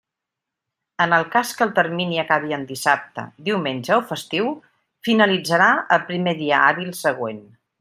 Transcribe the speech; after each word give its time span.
En 1.03 1.11
el 1.17 1.25
cas 1.35 1.51
que 1.59 1.63
el 1.65 1.73
termini 1.79 2.17
acabi 2.21 2.55
en 2.57 2.63
dissabte, 2.71 3.27
diumenge 3.49 3.95
o 3.99 4.01
festiu, 4.13 4.49
finalitzarà 5.11 5.69
el 5.99 6.05
primer 6.11 6.35
dia 6.43 6.65
hàbil 6.73 6.93
següent. 7.05 7.43